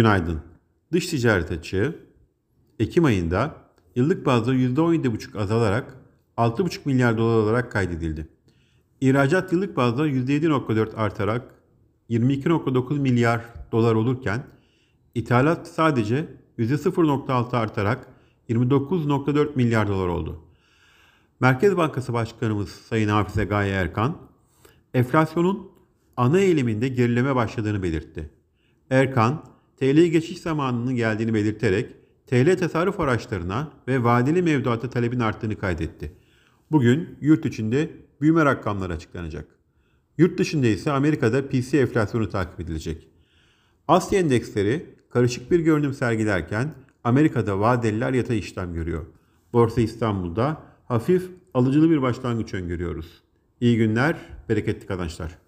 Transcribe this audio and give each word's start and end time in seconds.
Günaydın. 0.00 0.40
Dış 0.92 1.06
ticaret 1.06 1.50
açığı 1.50 1.98
Ekim 2.78 3.04
ayında 3.04 3.56
yıllık 3.96 4.26
bazda 4.26 4.54
%17,5 4.54 5.38
azalarak 5.38 5.96
6,5 6.36 6.78
milyar 6.84 7.18
dolar 7.18 7.42
olarak 7.42 7.72
kaydedildi. 7.72 8.28
İhracat 9.00 9.52
yıllık 9.52 9.76
bazda 9.76 10.08
%7,4 10.08 10.94
artarak 10.94 11.54
22,9 12.10 12.98
milyar 12.98 13.44
dolar 13.72 13.94
olurken 13.94 14.46
ithalat 15.14 15.68
sadece 15.68 16.28
%0,6 16.58 17.56
artarak 17.56 18.06
29,4 18.48 19.56
milyar 19.56 19.88
dolar 19.88 20.08
oldu. 20.08 20.44
Merkez 21.40 21.76
Bankası 21.76 22.12
Başkanımız 22.12 22.68
Sayın 22.68 23.08
Hafize 23.08 23.44
Gaye 23.44 23.72
Erkan, 23.72 24.18
enflasyonun 24.94 25.70
ana 26.16 26.38
eğiliminde 26.38 26.88
gerileme 26.88 27.34
başladığını 27.34 27.82
belirtti. 27.82 28.30
Erkan, 28.90 29.44
TL 29.80 30.04
geçiş 30.04 30.40
zamanının 30.40 30.96
geldiğini 30.96 31.34
belirterek 31.34 31.86
TL 32.26 32.58
tasarruf 32.58 33.00
araçlarına 33.00 33.72
ve 33.88 34.04
vadeli 34.04 34.42
mevduata 34.42 34.90
talebin 34.90 35.20
arttığını 35.20 35.58
kaydetti. 35.58 36.12
Bugün 36.70 37.18
yurt 37.20 37.46
içinde 37.46 37.90
büyüme 38.20 38.44
rakamları 38.44 38.92
açıklanacak. 38.92 39.48
Yurt 40.18 40.38
dışında 40.38 40.66
ise 40.66 40.90
Amerika'da 40.90 41.48
PC 41.48 41.78
enflasyonu 41.78 42.28
takip 42.28 42.60
edilecek. 42.60 43.08
Asya 43.88 44.18
endeksleri 44.18 44.86
karışık 45.10 45.50
bir 45.50 45.60
görünüm 45.60 45.94
sergilerken 45.94 46.74
Amerika'da 47.04 47.60
vadeliler 47.60 48.12
yatay 48.12 48.38
işlem 48.38 48.74
görüyor. 48.74 49.06
Borsa 49.52 49.80
İstanbul'da 49.80 50.62
hafif 50.88 51.30
alıcılı 51.54 51.90
bir 51.90 52.02
başlangıç 52.02 52.54
öngörüyoruz. 52.54 53.22
İyi 53.60 53.76
günler, 53.76 54.16
bereketli 54.48 54.86
kazançlar. 54.86 55.38